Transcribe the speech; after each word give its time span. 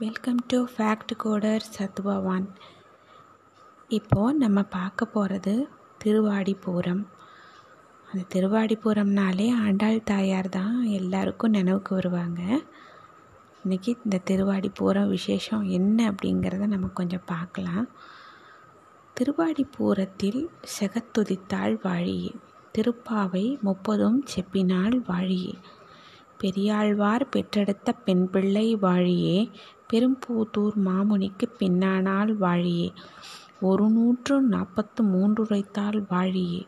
Welcome 0.00 0.38
to 0.46 0.58
fact 0.76 1.12
coder 1.24 1.64
Sattva 1.74 2.14
இப்போது 3.90 4.38
நம்ம 4.38 4.62
பார்க்க 4.62 5.06
போகிறது 5.06 5.68
திருவாடிபுரம். 6.04 7.02
அந்த 8.08 8.22
திருவாடிபுரம்னாலே 8.34 9.46
ஆண்டாள் 9.64 10.00
தாயார் 10.04 10.48
தான் 10.48 10.82
எல்லாருக்கும் 10.84 11.50
நினைவுக்கு 11.50 11.94
வருவாங்க 11.94 12.40
இன்றைக்கி 13.64 13.92
இந்த 14.04 14.20
திருவாடிபுரம் 14.30 15.08
விசேஷம் 15.08 15.62
என்ன 15.62 16.10
அப்படிங்கிறத 16.10 16.66
நம்ம 16.66 16.90
கொஞ்சம் 16.94 17.26
பார்க்கலாம். 17.26 17.86
திருவாடிபுரத்தில் 19.16 20.42
செகத்துதித்தாள் 20.74 21.78
வாழியே 21.82 22.34
திருப்பாவை 22.78 23.46
முப்பதும் 23.60 24.20
செப்பினாள் 24.34 24.98
வாழியே 25.06 25.54
பெரியாழ்வார் 26.40 27.24
பெற்றெடுத்த 27.30 27.92
பெண் 28.04 28.30
பிள்ளை 28.30 28.76
வாழியே 28.76 29.38
பெரும்பூதூர் 29.94 30.76
மாமுனிக்கு 30.84 31.46
பின்னானால் 31.58 32.30
வாழியே. 32.40 32.88
ஒரு 33.60 33.88
நூற்று 33.88 34.42
நாற்பத்து 34.42 35.04
மூன்றுரைத்தாள் 35.04 36.04
வாழியே. 36.10 36.66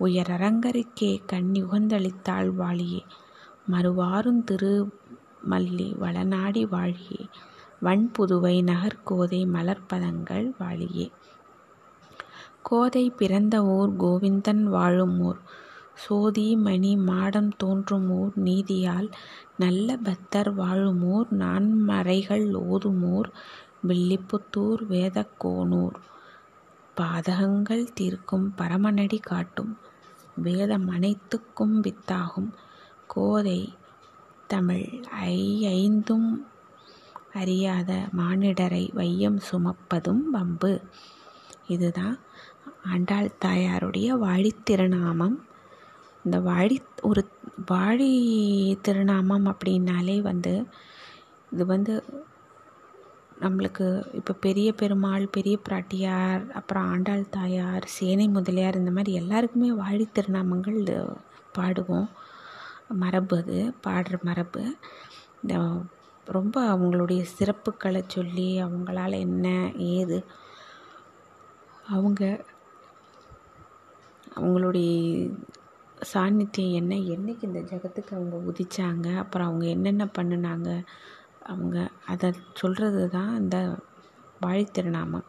உயரரங்கருக்கே 0.00 1.20
கண்ணி 1.26 1.62
உகந்தளித்தாள் 1.62 2.48
வாழியே. 2.58 3.00
மறுவாரும் 3.72 4.42
திருமல்லி 4.50 5.88
வளநாடி 6.00 6.64
வாழியே. 6.68 7.20
வன்புதுவை 7.82 8.56
நகர்கோதை 8.62 9.46
மலர்ப்பதங்கள் 9.46 10.52
வாழியே. 10.58 11.10
கோதை 12.62 13.10
பிறந்த 13.10 13.64
ஊர் 13.64 13.96
கோவிந்தன் 13.96 14.62
வாழும் 14.62 15.20
ஊர். 15.20 15.40
சோதி 15.94 16.56
மணி 16.56 16.96
மாடம் 16.96 17.50
தோன்றும் 17.56 18.10
ஊர் 18.10 18.32
நீதியால் 18.44 19.10
நல்ல 19.56 19.96
பக்தர் 19.96 20.56
வாழுமோர் 20.56 21.26
நான்மறைகள் 21.30 22.54
ஓதுமோர் 22.54 23.30
வில்லிப்புத்தூர் 23.88 24.18
வில்லிபுத்தூர் 24.48 24.80
வேதக்கோனூர். 24.88 25.94
பாதகங்கள் 26.96 27.92
தீர்க்கும் 27.92 28.54
பரமனடி 28.58 29.18
காட்டும் 29.20 29.78
வேதம் 30.34 30.88
அனைத்துக்கும் 30.88 31.82
வித்தாகும். 31.82 32.52
கோதை 33.06 33.74
தமிழ் 34.46 35.02
ஐ 35.10 35.66
ஐந்தும் 35.66 36.46
அறியாத 37.32 38.08
மானிடரை 38.16 38.94
வையம் 38.94 39.38
சுமப்பதும் 39.38 40.22
வம்பு. 40.30 40.80
இதுதான் 41.66 42.18
ஆண்டாள் 42.84 43.30
தாயாருடைய 43.44 44.16
வாழித்திருநாமம். 44.18 45.36
இந்த 46.24 46.38
வாழி 46.40 46.76
ஒரு 47.02 47.22
வாழி 47.70 48.10
திருநாமம் 48.82 49.46
அப்படின்னாலே 49.46 50.20
வந்து 50.20 50.52
இது 51.52 51.66
வந்து 51.66 51.94
நம்மளுக்கு 53.40 53.86
இப்போ 54.14 54.32
பெரிய 54.40 54.68
பெருமாள் 54.72 55.24
பெரிய 55.28 55.58
பிராட்டியார் 55.68 56.50
அப்புறம் 56.50 56.88
ஆண்டாள் 56.88 57.24
தாயார் 57.28 57.86
சேனை 57.86 58.28
முதலியார் 58.28 58.76
இந்த 58.76 58.90
மாதிரி 58.90 59.12
எல்லாருக்குமே 59.12 59.70
வாழி 59.72 60.08
திருநாமங்கள் 60.12 60.80
பாடுவோம். 61.52 62.08
மரபு 63.02 63.36
அது 63.36 63.58
பாடுற 63.86 64.14
மரபு. 64.22 64.62
இந்த 65.42 65.54
ரொம்ப 66.26 66.56
அவங்களுடைய 66.76 67.24
சிறப்புகளை 67.38 68.02
சொல்லி 68.06 68.62
அவங்களால 68.62 69.12
என்ன 69.18 69.46
ஏது 69.94 70.18
அவங்க 71.88 72.22
அவங்களுடைய 74.36 74.90
சாநித்தியம் 76.02 76.72
என்ன 76.72 76.96
என்றைக்கு 76.96 77.46
இந்த 77.46 77.60
ஜகத்துக்கு 77.60 78.12
அவங்க 78.12 78.36
உதிச்சாங்க 78.36 79.16
அப்புறம் 79.16 79.46
அவங்க 79.46 79.66
என்னென்ன 79.66 80.04
பண்ணினாங்க 80.18 80.84
அவங்க 81.42 81.90
அதை 82.06 82.32
சொல்கிறது 82.54 83.08
தான் 83.08 83.36
இந்த 83.36 83.78
வாழித்திருநாமம் 84.42 85.28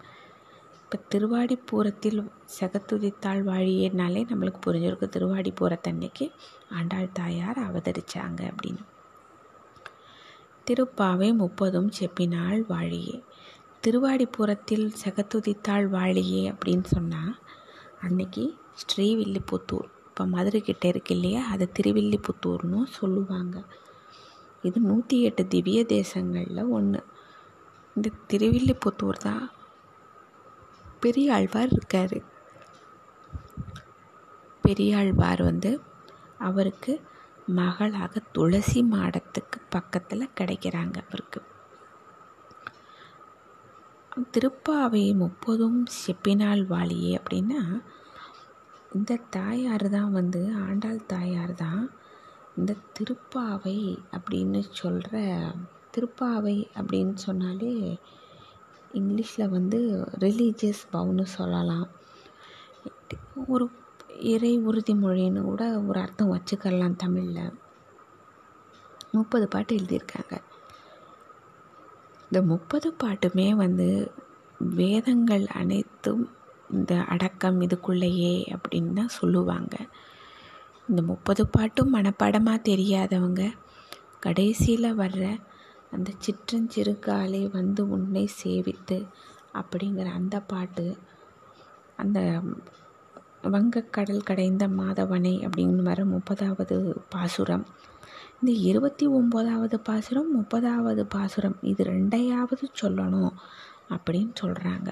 இப்போ 0.84 1.06
திருவாடிப்பூரத்தில் 1.10 2.20
செகத்துதித்தாள் 2.60 3.42
வாழியேனாலே 3.44 4.22
நம்மளுக்கு 4.30 4.59
புரிஞ்சிருக்கு 4.66 5.08
திருவாடிப்பூரத்தன்னைக்கு 5.16 6.31
ஆண்டாள் 6.70 7.12
தாயார் 7.12 7.59
அவதரித்தாங்க 7.59 8.42
அப்படின்னு. 8.50 8.84
திருப்பாவை 10.68 11.34
முப்பதும் 11.34 11.90
செப்பினாள் 12.00 12.62
வாழியே. 12.68 13.24
திருவாடிப்பூரத்தில் 13.81 14.94
செகத்துதித்தாள் 15.03 15.88
வாழியே 15.88 16.44
அப்படின்னு 16.52 16.84
சொன்னால் 16.84 17.34
அன்னைக்கு 18.02 18.58
ஸ்ரீவில்லிபுத்தூர் 18.81 19.90
இப்போ 20.13 20.25
மதுரை 20.25 20.62
கிட்டே 20.62 20.88
இருக்கு 20.88 21.13
இல்லையா? 21.16 21.44
அது 21.44 21.66
திருவில்லிபுத்தூர்னு 21.79 22.79
சொல்லுவாங்க. 22.90 23.63
இது 24.63 24.79
நூற்றி 24.79 25.22
எட்டு 25.22 25.47
திவ்ய 25.47 25.84
தேசங்களில் 25.84 26.69
ஒன்று 26.69 27.00
இந்த 27.96 28.09
திருவில்லிபுத்தூர் 28.29 29.18
தான் 29.18 29.52
பெரியாழ்வார் 31.00 31.72
இருக்கார். 31.72 32.16
பெரியாழ்வார் 34.62 35.44
வந்து 35.44 35.72
அவருக்கு 36.40 36.94
மகளாக 37.46 38.22
துளசி 38.31 38.84
மாடத்துக்கு 38.84 39.57
பக்கத்தில் 39.69 40.34
கிடைக்கிறாங்க 40.40 40.96
அவருக்கு. 41.07 41.41
திருப்பாவை 44.34 45.06
முப்பதும் 45.16 45.85
செப்பினால் 46.03 46.63
வாழியே 46.68 47.13
அப்படின்னா 47.18 47.62
இந்த 48.94 49.20
தாயார் 49.30 49.90
தான் 49.90 50.12
வந்து 50.12 50.54
ஆண்டாள் 50.56 51.06
தாயார் 51.06 51.54
தான். 51.54 51.84
இந்த 52.58 52.76
திருப்பாவை 52.96 53.78
அப்படின்னு 54.12 54.59
சொல்கிற 54.70 55.22
திருப்பாவை 55.96 56.58
அப்படின்னு 56.80 57.16
சொன்னாலே 57.16 58.00
இங்கிலீஷில் 58.94 59.50
வந்து 59.50 60.08
ரிலீஜியஸ் 60.20 60.84
பவுன்னு 60.94 61.26
சொல்லலாம். 61.38 61.88
ஒரு 63.48 63.70
இறை 64.20 64.59
உறுதிமொழின்னு 64.59 65.42
கூட 65.42 65.82
ஒரு 65.82 66.00
அர்த்தம் 66.00 66.34
வச்சுக்கலாம் 66.34 66.96
தமிழில். 66.96 67.53
முப்பது 69.12 69.48
பாட்டு 69.48 69.76
எழுதியிருக்காங்க. 69.76 70.36
இந்த 72.24 72.42
முப்பது 72.42 72.96
பாட்டுமே 73.03 73.56
வந்து 73.56 74.12
வேதங்கள் 74.59 75.46
அனைத்தும் 75.46 76.24
இந்த 76.73 76.94
அடக்கம் 77.13 77.59
இதுக்குள்ளேயே 77.61 78.34
அப்படின்னு 78.56 78.94
தான் 78.94 79.16
சொல்லுவாங்க. 79.19 79.75
இந்த 80.89 81.01
முப்பது 81.01 81.44
பாட்டும் 81.47 81.94
மனப்பாடமாக 81.95 82.66
தெரியாதவங்க 82.72 83.44
கடைசியில் 84.19 84.97
வர்ற 85.01 85.23
அந்த 85.91 86.09
சிற்றஞ்சிறுகாலை 86.25 87.41
வந்து 87.50 87.81
உன்னை 87.88 88.25
சேவித்து 88.41 88.97
அப்படிங்கிற 89.53 90.07
அந்த 90.19 90.35
பாட்டு 90.51 90.85
அந்த 91.95 92.19
வங்கக்கடல் 93.53 94.28
கடைந்த 94.29 94.66
மாதவனை 94.79 95.34
அப்படின்னு 95.45 95.84
வர 95.90 96.01
முப்பதாவது 96.05 96.75
பாசுரம். 97.09 97.66
இந்த 98.40 98.51
இருபத்தி 98.69 99.05
ஒம்போதாவது 99.17 99.78
பாசுரம் 99.90 100.29
முப்பதாவது 100.38 101.03
பாசுரம் 101.16 101.57
இது 101.72 101.84
ரெண்டையாவது 101.84 102.66
சொல்லணும் 102.81 103.34
அப்படின்னு 103.90 104.34
சொல்கிறாங்க 104.41 104.90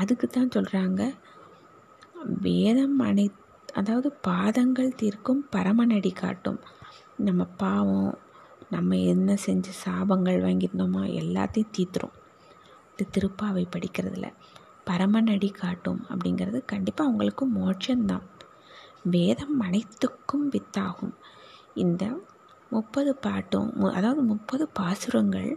அதுக்கு 0.00 0.26
தான் 0.26 0.54
சொல்கிறாங்க 0.54 1.02
வேதம் 2.46 2.98
அனை 2.98 3.26
அதாவது 3.74 4.08
பாதங்கள் 4.28 4.96
தீர்க்கும் 4.96 5.42
பரமநடி 5.52 6.12
காட்டும். 6.12 6.60
நம்ம 7.18 7.42
பாவம் 7.56 8.12
நம்ம 8.70 8.96
என்ன 9.12 9.36
செஞ்சு 9.46 9.72
சாபங்கள் 9.84 10.38
வாங்கியிருந்தோமோ 10.44 11.02
எல்லாத்தையும் 11.22 11.74
தீர்த்துரும். 11.76 12.14
இது 12.92 13.04
திருப்பாவை 13.16 13.64
படிக்கிறதுல. 13.74 14.28
பரமநடி 14.86 15.50
காட்டும் 15.52 16.00
அப்படிங்கிறது 16.10 16.58
கண்டிப்பாக 16.64 17.08
அவங்களுக்கு 17.08 17.44
மோட்சம்தான். 17.58 18.26
வேதம் 19.14 19.56
அனைத்துக்கும் 19.60 20.46
வித்தாகும். 20.54 21.14
இந்த 21.74 22.04
முப்பது 22.70 23.10
பாட்டும் 23.16 23.70
அதாவது 23.90 24.22
முப்பது 24.22 24.64
பாசுரங்கள் 24.78 25.50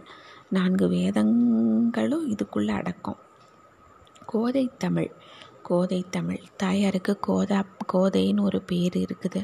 நான்கு 0.48 0.86
வேதங்களும் 0.88 2.26
இதுக்குள்ளே 2.26 2.72
அடக்கம். 2.80 3.20
கோதை 4.32 4.64
தமிழ். 4.78 5.10
கோதை 5.62 6.00
தமிழ். 6.10 6.42
தாயாருக்கு 6.56 7.18
கோதா 7.20 7.60
கோதைன்னு 7.92 8.40
ஒரு 8.40 8.62
பேர் 8.62 8.96
இருக்குது. 8.96 9.40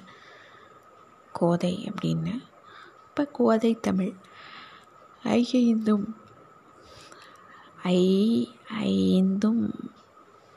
கோதை 1.33 1.73
அப்படின்னு. 1.91 2.35
இப்போ 3.09 3.25
கோதை 3.33 3.73
தமிழ். 3.81 4.13
ஐந்தும் 5.25 6.07
ஐ 7.83 8.01
ஐந்தும் 8.69 9.91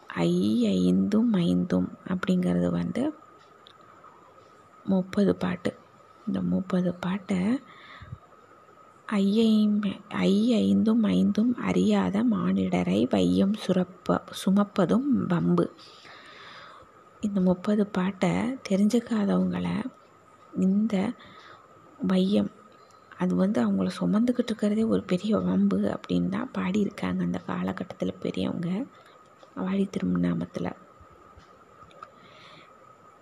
ஐ 0.08 0.32
ஐந்தும் 0.68 1.34
ஐந்தும் 1.34 1.90
அப்படிங்கிறது 2.08 2.68
வந்து 2.70 3.14
முப்பது 4.84 5.36
பாட்டு. 5.36 5.72
இந்த 6.28 6.42
முப்பது 6.42 6.94
பாட்டை 6.96 7.60
ஐயையும் 9.18 9.78
ஐ 10.08 10.34
ஐந்தும் 10.54 11.04
ஐந்தும் 11.04 11.56
அறியாத 11.58 12.24
மானிடரை 12.32 13.08
வையம் 13.10 13.54
சுரப்ப 13.66 14.18
சுமப்பதும் 14.42 15.08
வம்பு. 15.28 15.66
இந்த 17.22 17.40
முப்பது 17.40 17.88
பாட்டை 17.88 18.30
தெரிஞ்சுக்காதவங்கள 18.70 19.68
இந்த 20.54 21.14
வையம் 22.08 22.52
அது 23.18 23.36
வந்து 23.36 23.60
அவங்கள 23.66 23.90
சுமந்துக்கிட்டு 24.00 24.52
இருக்கிறதே 24.52 24.84
ஒரு 24.84 25.04
பெரிய 25.04 25.38
வம்பு 25.38 25.80
அப்படின்னு 25.96 26.30
தான் 26.30 26.52
பாடியிருக்காங்க 26.58 27.22
அந்த 27.22 27.40
காலகட்டத்தில் 27.40 28.22
பெரியவங்க. 28.22 28.70
வாழி 29.56 29.86
திருமணாமத்தில் 29.86 30.72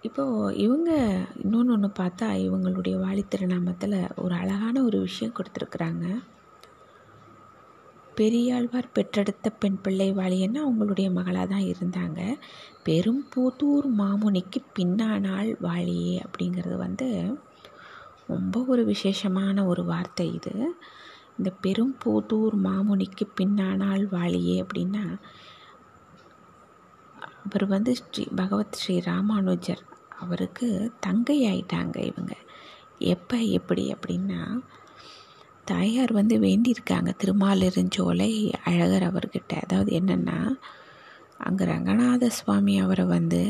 இப்போது 0.07 0.55
இவங்க 0.57 0.91
இன்னொன்று 1.43 1.73
ஒன்று 1.73 1.89
பார்த்தா 1.99 2.27
இவங்களுடைய 2.45 2.95
வாழித்திருநாமத்தில் 3.03 3.95
ஒரு 4.15 4.33
அழகான 4.35 4.83
ஒரு 4.83 4.97
விஷயம் 4.99 5.33
கொடுத்துருக்குறாங்க. 5.33 6.05
பெரியாழ்வார் 8.15 8.93
பெற்றெடுத்த 8.93 9.47
பெண் 9.61 9.81
பிள்ளை 9.81 10.07
வாழியன்னா 10.13 10.59
அவங்களுடைய 10.67 11.07
மகளாக 11.11 11.45
தான் 11.45 11.67
இருந்தாங்க 11.73 12.19
பெரும்பூத்தூர் 12.85 13.87
மாமுனிக்கு 13.99 14.59
பின்னானாள் 14.77 15.51
வாழியே 15.61 16.15
அப்படிங்கிறது 16.25 16.77
வந்து 16.77 17.09
ரொம்ப 18.27 18.63
ஒரு 18.67 18.85
விசேஷமான 18.85 19.65
ஒரு 19.65 19.83
வார்த்தை 19.85 20.27
இது. 20.33 20.55
இந்த 21.37 21.49
பெரும்பூத்தூர் 21.63 22.55
மாமுனிக்கு 22.67 23.25
பின்னானாள் 23.41 24.05
வாழியே 24.15 24.57
அப்படின்னா 24.63 25.03
அவர் 27.45 27.65
வந்து 27.67 27.91
ஸ்ரீ 27.95 28.23
பகவத் 28.35 28.77
ஸ்ரீ 28.79 28.95
ராமானுஜர் 29.05 29.83
அவருக்கு 30.19 30.67
தங்கை 30.99 31.37
ஆயிட்டாங்க 31.47 31.97
இவங்க. 32.11 32.33
எப்போ 33.13 33.37
எப்படி 33.37 33.83
அப்படின்னா 33.93 34.41
தாயார் 35.65 36.11
வந்து 36.11 36.35
வேண்டியிருக்காங்க. 36.37 37.09
திருமாலிருஞ்சோலை 37.23 38.31
அழகர் 38.65 39.07
அவர்கிட்ட. 39.09 39.53
அதாவது 39.63 39.91
என்னென்னா 39.99 40.39
அங்கே 41.37 41.65
ரங்கநாத 41.65 42.27
சுவாமி 42.27 42.79
அவரை 42.79 43.05
வந்து 43.05 43.41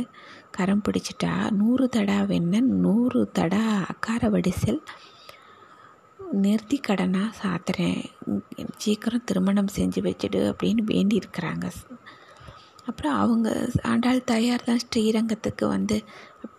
கரம் 0.52 0.82
பிடிச்சிட்டா 0.88 1.34
நூறு 1.52 1.90
தடா 1.90 2.20
வெண்ணன் 2.22 2.72
நூறு 2.86 3.32
தடா 3.32 3.66
அக்கார 3.88 4.30
வடிசல் 4.30 4.82
நிறுத்தி 6.32 6.78
கடனாக 6.88 7.38
சாத்துறேன். 7.42 8.02
சீக்கிரம் 8.78 9.24
திருமணம் 9.24 9.76
செஞ்சு 9.76 10.02
வச்சுடு 10.08 10.40
அப்படின்னு 10.52 10.84
வேண்டியிருக்கிறாங்க. 10.86 11.66
அப்புறம் 12.88 13.18
அவங்க 13.18 13.48
ஆண்டாள் 13.84 14.24
தாயார் 14.24 14.64
தான் 14.64 14.84
ஸ்ரீரங்கத்துக்கு 14.86 15.66
வந்து 15.68 15.96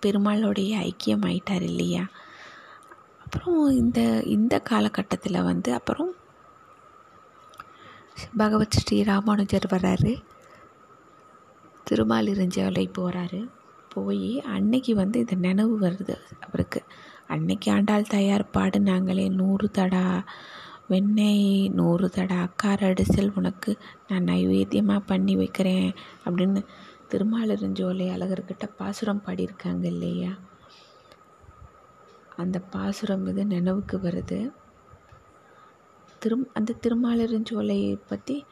பெருமாளுடைய 0.00 0.72
ஐக்கியம் 0.88 1.26
ஆயிட்டார் 1.28 1.62
இல்லையா? 1.62 2.04
அப்புறம் 3.24 3.70
இந்த 3.74 4.00
இந்த 4.26 4.54
காலகட்டத்தில் 4.60 5.42
வந்து 5.42 5.70
அப்புறம் 5.74 6.10
பகவத் 8.36 8.76
ஸ்ரீ 8.78 9.02
ராமானுஜர் 9.02 9.66
வர்றாரு. 9.70 10.12
திருமாலிருஞ்சோலை 11.86 12.86
போகிறாரு 12.98 13.40
போய் 13.88 14.30
அன்னைக்கு 14.46 14.94
வந்து 14.94 15.18
இந்த 15.18 15.34
நினைவு 15.36 15.76
வருது 15.80 16.14
அவருக்கு. 16.40 16.80
அன்னைக்கு 17.26 17.68
ஆண்டாள் 17.72 18.10
தயார் 18.10 18.44
பாடினாங்களே 18.52 19.26
நூறு 19.30 19.66
தடா 19.70 20.04
வெண்ணெய் 20.88 21.68
நூறு 21.68 22.10
தடா 22.10 22.36
அக்கார 22.40 22.92
அடிசல் 22.92 23.32
உனக்கு 23.34 23.76
நான் 24.08 24.24
நைவேத்தியமாக 24.24 25.02
பண்ணி 25.06 25.36
வைக்கிறேன் 25.36 25.94
அப்படின்னு 26.24 26.60
திருமாலிருஞ்சோலை 27.10 28.06
அழகர்கிட்ட 28.14 28.70
பாசுரம் 28.76 29.22
பாடியிருக்காங்க 29.26 29.84
இல்லையா? 29.84 30.30
அந்த 32.36 32.58
பாசுரம் 32.58 33.26
இது 33.26 33.44
நினைவுக்கு 33.46 33.98
வருது. 33.98 34.52
திரும் 36.22 36.46
அந்த 36.52 36.76
திருமாலிருஞ்சோலையை 36.82 38.00
பற்றி 38.06 38.44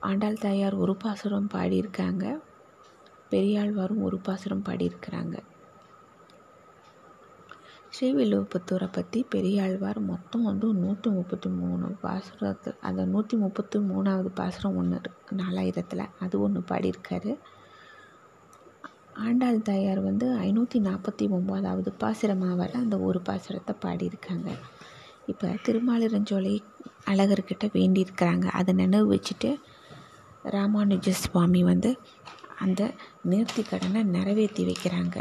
ஆண்டாள் 0.00 0.38
தாயார் 0.38 0.74
ஒரு 0.74 0.96
பாசுரம் 0.96 1.50
பாடியிருக்காங்க. 1.54 2.38
பெரியாழ்வாரும் 3.30 4.02
ஒரு 4.02 4.18
பாசுரம் 4.18 4.64
பாடியிருக்கிறாங்க. 4.64 5.38
ஸ்ரீவில்லுவப்புத்தூரை 7.94 8.88
பற்றி 8.92 9.26
பெரியாழ்வார் 9.30 9.98
மொத்தம் 10.00 10.42
வந்து 10.42 10.66
நூற்றி 10.74 11.10
முப்பத்தி 11.10 11.48
மூணு 11.48 11.86
பாசுரத்தில் 12.02 12.80
அந்த 12.80 13.04
நூற்றி 13.04 13.36
முப்பத்தி 13.36 13.78
மூணாவது 13.78 14.30
பாசுரம் 14.34 14.76
ஒன்று 14.76 15.00
நாலாயிரத்தில். 15.36 16.10
அது 16.20 16.40
ஒன்று 16.40 16.60
பாடியிருக்காரு. 16.70 17.38
ஆண்டாள் 19.12 19.62
தாயார் 19.62 20.00
வந்து 20.00 20.26
ஐநூற்றி 20.38 20.78
நாற்பத்தி 20.88 21.26
ஒம்போதாவது 21.36 21.92
பாசுரமாவில் 22.00 22.74
அந்த 22.74 22.98
ஒரு 22.98 23.20
பாசுரத்தை 23.28 23.74
பாடியிருக்காங்க. 23.84 24.50
இப்போ 25.26 25.48
திருமாலிரஞ்சோலை 25.66 26.54
அழகர்கிட்ட 27.06 27.68
வேண்டியிருக்கிறாங்க. 27.72 28.44
அதை 28.44 28.74
நினைவு 28.74 29.08
வச்சுட்டு 29.14 29.52
ராமானுஜ 30.44 31.08
சுவாமி 31.10 31.62
வந்து 31.62 31.98
அந்த 32.58 32.82
நேர்த்தி 33.30 33.62
கடனை 33.68 34.02
நிறைவேற்றி 34.02 34.64
வைக்கிறாங்க. 34.64 35.16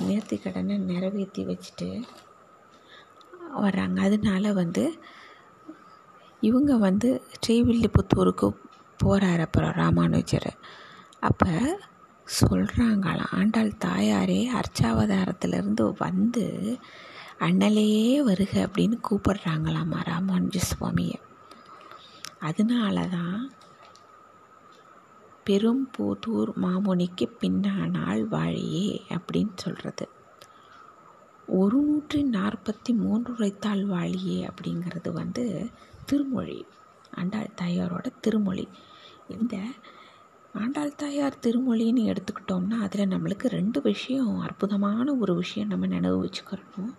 நேர்த்தி 0.00 0.36
கடனை 0.42 0.78
நிறைவேற்றி 0.78 1.42
வச்சுட்டு 1.44 1.88
வர்றாங்க. 3.62 3.98
அதனால 4.00 4.52
வந்து 4.52 4.84
இவங்க 6.40 6.76
வந்து 6.76 7.08
ஸ்ரீவில்லிபுத்தூருக்கு 7.34 8.48
போகிறார் 8.98 9.40
அப்புறம் 9.40 9.72
ராமானுஜர். 9.72 10.50
அப்போ 11.20 11.50
சொல்கிறாங்களாம் 12.40 13.32
ஆண்டாள் 13.32 13.78
தாயாரே 13.84 14.40
அர்ச்சாவதாரத்திலேருந்து 14.60 15.84
வந்து 15.98 16.44
அண்ணலையே 17.40 18.22
வருக 18.22 18.52
அப்படின்னு 18.66 18.96
கூப்பிடுறாங்களாம்மா 19.08 20.00
ராமானுஜ 20.12 20.58
சுவாமியை. 20.70 21.18
அதனால 22.38 23.06
தான் 23.06 23.52
பெரும்பூதூர் 25.46 26.50
மாமுனிக்கு 26.62 27.26
பின்னானால் 27.40 28.22
வாழியே 28.28 29.00
அப்படின்னு 29.10 29.54
சொல்கிறது 29.54 30.08
ஒரு 31.46 31.78
நூற்றி 31.82 32.24
நாற்பத்தி 32.24 32.92
மூன்று 32.94 33.32
உரைத்தாள் 33.38 33.82
வாழியே 33.86 34.48
அப்படிங்கிறது 34.48 35.10
வந்து 35.12 35.70
திருமொழி 36.04 36.66
ஆண்டாள் 37.12 37.50
தாயாரோட 37.62 38.06
திருமொழி. 38.20 38.68
இந்த 39.28 39.56
ஆண்டாள் 40.54 40.94
தாயார் 40.94 41.42
திருமொழின்னு 41.42 42.02
எடுத்துக்கிட்டோம்னா 42.10 42.78
அதில் 42.80 43.08
நம்மளுக்கு 43.08 43.46
ரெண்டு 43.48 43.82
விஷயம் 43.82 44.38
அற்புதமான 44.38 45.14
ஒரு 45.14 45.34
விஷயம் 45.34 45.68
நம்ம 45.68 45.86
நினைவு 45.86 46.18
வச்சுக்கிறணும் 46.24 46.94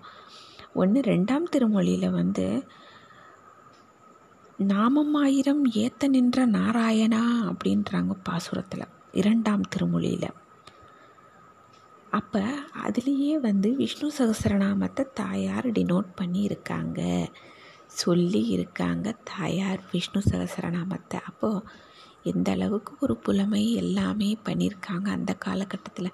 ஒன்று 0.74 1.02
ரெண்டாம் 1.02 1.50
திருமொழியில் 1.52 2.10
வந்து 2.10 2.64
நாமமாயிரம் 4.60 5.62
ஏத்த 5.74 6.08
நின்ற 6.08 6.46
நாராயணா 6.48 7.22
அப்படின்றாங்க 7.50 8.16
பாசுரத்தில் 8.30 8.92
இரண்டாம் 9.12 9.62
திருமொழியில். 9.62 10.30
அப்போ 12.12 12.42
அதுலேயே 12.84 13.36
வந்து 13.36 13.76
விஷ்ணு 13.76 14.12
சகசரநாமத்தை 14.18 15.06
தாயார் 15.14 15.68
டினோட் 15.68 16.10
பண்ணியிருக்காங்க. 16.22 17.32
சொல்லி 17.86 18.46
இருக்காங்க 18.46 19.16
தாயார் 19.24 19.82
விஷ்ணு 19.92 20.22
சகசரநாமத்தை. 20.22 21.20
அப்போது 21.26 21.64
எந்த 22.24 22.52
அளவுக்கு 22.52 22.94
ஒரு 23.00 23.18
புலமை 23.18 23.74
எல்லாமே 23.74 24.38
பண்ணியிருக்காங்க 24.46 25.10
அந்த 25.10 25.34
காலகட்டத்தில். 25.34 26.12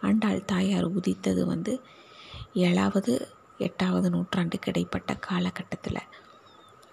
ஆண்டாள் 0.00 0.44
தாயார் 0.44 0.84
உதித்தது 0.84 1.46
வந்து 1.46 1.80
ஏழாவது 2.52 3.28
எட்டாவது 3.58 4.10
நூற்றாண்டுக்கு 4.10 4.68
இடைப்பட்ட 4.68 5.14
காலகட்டத்தில். 5.14 6.08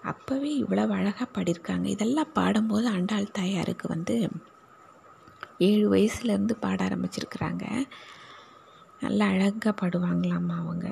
அப்போவே 0.04 0.50
இவ்வளவு 0.62 0.92
அழகாக 0.92 1.28
பாடியிருக்காங்க. 1.32 1.86
இதெல்லாம் 1.86 2.32
பாடும்போது 2.32 2.88
ஆண்டாள் 2.88 3.32
தாயாருக்கு 3.32 3.88
வந்து 3.88 4.30
ஏழு 5.58 5.86
வயசுலேருந்து 5.94 6.54
பாட 6.60 6.78
ஆரம்பிச்சிருக்கிறாங்க. 6.84 7.64
நல்லா 9.00 9.26
அழகாக 9.26 9.72
பாடுவாங்களாம்மா 9.80 10.56
அவங்க. 10.56 10.86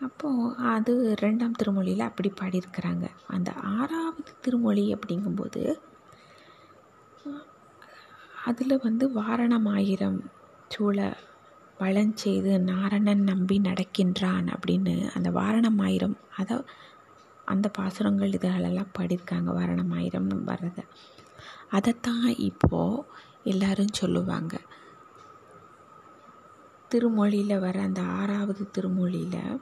அப்போது 0.00 0.54
அது 0.64 1.16
ரெண்டாம் 1.20 1.58
திருமொழியில் 1.62 2.08
அப்படி 2.08 2.32
பாடியிருக்கிறாங்க. 2.40 3.06
அந்த 3.26 3.50
ஆறாவது 3.52 4.32
திருமொழி 4.40 4.94
அப்படிங்கும்போது 4.94 5.62
அதில் 8.44 8.82
வந்து 8.82 9.04
வாரணம் 9.12 9.68
ஆயிரம் 9.68 10.20
சூழ 10.68 10.98
வளஞ்செய்து 11.78 12.52
நாரணன் 12.70 13.22
நம்பி 13.22 13.58
நடக்கின்றான் 13.58 14.46
அப்படின்னு 14.54 15.10
அந்த 15.14 15.30
வாரணம் 15.30 15.82
ஆயிரம் 15.82 16.16
அதை 16.36 16.64
அந்த 17.44 17.68
பாசுரங்கள் 17.68 18.30
இதுகளெல்லாம் 18.30 18.92
பாடியிருக்காங்க 18.98 19.50
வாரணமாயிரம் 19.52 20.44
வர்றதை. 20.44 20.84
அதைத்தான் 21.70 22.26
இப்போது 22.38 23.04
எல்லாரும் 23.44 23.92
சொல்லுவாங்க. 23.92 24.60
திருமொழியில் 26.88 27.60
வர 27.60 27.80
அந்த 27.80 28.02
ஆறாவது 28.02 28.70
திருமொழியில் 28.78 29.60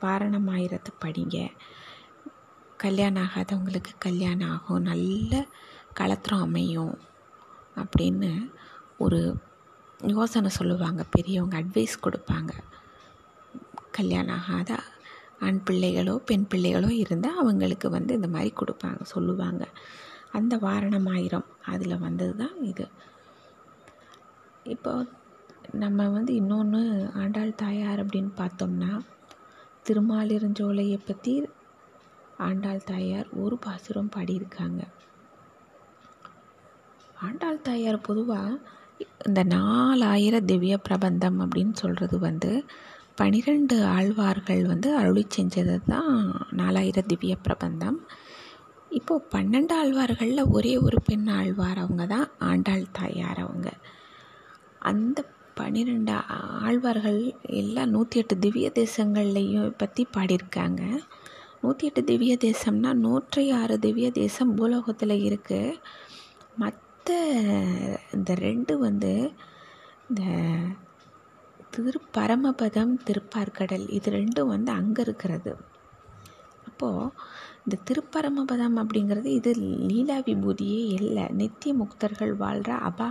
வாரணமாயிரத்தை 0.00 0.92
படிங்க. 1.04 1.50
கல்யாணம் 2.76 3.22
ஆகாதவங்களுக்கு 3.22 3.92
கல்யாணம் 3.98 4.50
ஆகும் 4.50 4.82
நல்ல 4.82 5.46
களத்திரம் 5.92 6.40
அமையும் 6.40 6.98
அப்படின்னு 7.76 8.52
ஒரு 8.98 9.36
யோசனை 10.08 10.50
சொல்லுவாங்க 10.50 11.02
பெரியவங்க 11.10 11.56
அட்வைஸ் 11.60 12.02
கொடுப்பாங்க. 12.04 12.52
கல்யாணம் 13.90 14.36
ஆகாத 14.36 14.78
ஆண் 15.46 15.60
பிள்ளைகளோ 15.70 16.14
பெண் 16.28 16.46
பிள்ளைகளோ 16.50 16.88
இருந்தால் 17.02 17.38
அவங்களுக்கு 17.42 17.90
வந்து 17.90 18.12
இந்த 18.14 18.28
மாதிரி 18.28 18.50
கொடுப்பாங்க 18.60 19.02
சொல்லுவாங்க. 19.02 19.64
அந்த 20.32 20.56
வாரணம் 20.56 21.08
ஆயிரம் 21.14 21.46
அதில் 21.72 22.02
வந்தது 22.06 22.34
தான் 22.36 22.56
இது. 22.62 22.86
இப்போ 24.74 24.92
நம்ம 25.72 26.08
வந்து 26.08 26.34
இன்னொன்று 26.34 26.82
ஆண்டாள் 27.22 27.54
தாயார் 27.54 28.02
அப்படின்னு 28.04 28.32
பார்த்தோம்னா 28.42 28.92
திருமாலிருஞ்சோலையை 29.88 30.98
பற்றி 31.06 31.48
ஆண்டாள் 32.48 32.82
தாயார் 32.84 33.28
ஒரு 33.42 33.58
பாசுரம் 33.58 34.12
பாடியிருக்காங்க. 34.16 34.82
ஆண்டாள் 37.26 37.62
தாயார் 37.62 38.06
பொதுவாக 38.08 38.60
இந்த 39.28 39.40
நாலாயிர 39.54 40.36
திவ்ய 40.40 40.76
பிரபந்தம் 40.76 41.38
அப்படின்னு 41.44 41.74
சொல்கிறது 41.82 42.16
வந்து 42.18 42.50
பனிரெண்டு 43.20 43.76
ஆழ்வார்கள் 43.96 44.62
வந்து 44.64 44.88
அருளி 44.96 45.24
செஞ்சது 45.36 45.74
தான் 45.86 46.12
நாலாயிர 46.60 47.00
திவ்ய 47.06 47.34
பிரபந்தம். 47.46 47.98
இப்போது 48.90 49.26
பன்னெண்டு 49.34 49.74
ஆழ்வார்களில் 49.80 50.50
ஒரே 50.50 50.72
ஒரு 50.78 50.98
பெண் 51.08 51.28
ஆழ்வார் 51.38 51.78
அவங்க 51.78 52.04
தான் 52.06 52.28
ஆண்டாள் 52.50 52.86
தாயார் 52.92 53.40
அவங்க. 53.44 53.68
அந்த 54.90 55.18
பன்னிரெண்டு 55.54 56.14
ஆழ்வார்கள் 56.62 57.20
எல்லாம் 57.60 57.92
நூற்றி 57.94 58.18
எட்டு 58.20 58.36
திவ்ய 58.38 58.68
தேசங்கள்லையும் 58.80 59.76
பற்றி 59.82 60.04
பாடியிருக்காங்க. 60.16 60.82
நூற்றி 61.60 61.86
எட்டு 61.86 62.02
திவ்ய 62.04 62.34
தேசம்னா 62.46 62.92
நூற்றி 63.06 63.42
ஆறு 63.50 63.74
திவ்ய 63.78 64.10
தேசம் 64.20 64.54
பூலோகத்தில் 64.54 65.16
இருக்குது 65.28 65.78
மத் 66.62 66.80
மற்ற 67.00 67.18
இந்த 68.14 68.30
ரெண்டு 68.46 68.74
வந்து 68.78 69.10
இந்த 70.08 70.22
திருப்பரமபதம் 71.74 72.92
திருப்பார்கடல் 73.06 73.86
இது 73.96 74.08
ரெண்டும் 74.16 74.50
வந்து 74.54 74.70
அங்கே 74.72 75.00
இருக்கிறது. 75.02 75.52
அப்போது 76.68 77.06
இந்த 77.64 77.78
திருப்பரமபதம் 77.88 78.76
அப்படிங்கிறது 78.82 79.30
இது 79.38 79.52
லீலா 79.90 80.18
விபூதியே 80.28 80.82
இல்லை. 80.98 81.24
நித்திய 81.40 81.74
முக்தர்கள் 81.74 82.34
வாழ்கிற 82.42 82.76
அபா 82.90 83.08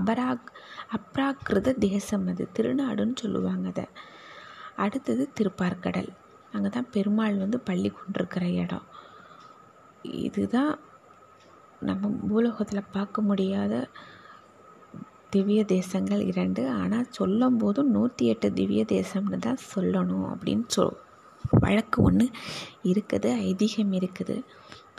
அபராக் 0.00 0.50
அப்ராக்கிருத 0.98 1.74
தேசம் 1.86 2.28
அது. 2.34 2.46
திருநாடுன்னு 2.58 3.16
சொல்லுவாங்க 3.24 3.66
அதை. 3.68 3.86
அடுத்தது 4.86 5.26
திருப்பார்கடல். 5.40 6.12
அங்கே 6.52 6.68
தான் 6.68 6.92
பெருமாள் 6.96 7.42
வந்து 7.44 7.60
பள்ளி 7.70 7.92
கொண்டிருக்கிற 7.96 8.46
இடம். 8.64 8.86
இதுதான் 10.26 10.72
நம்ம 11.88 12.08
பூலோகத்தில் 12.28 12.90
பார்க்க 12.96 13.22
முடியாத 13.28 13.74
திவ்ய 15.34 15.60
தேசங்கள் 15.74 16.22
இரண்டு. 16.30 16.62
ஆனால் 16.80 17.10
சொல்லும் 17.18 17.58
போதும் 17.62 17.92
நூற்றி 17.96 18.24
எட்டு 18.32 18.48
திவ்ய 18.58 18.82
தேசம்னு 18.94 19.38
தான் 19.46 19.60
சொல்லணும் 19.72 20.26
அப்படின்னு 20.32 20.66
சொல் 20.76 20.96
வழக்கு 21.64 21.98
ஒன்று 22.08 22.26
இருக்குது 22.90 23.30
ஐதீகம் 23.50 23.92
இருக்குது. 23.98 24.36